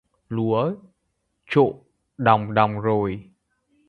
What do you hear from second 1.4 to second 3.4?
trộ đòng đòng rồi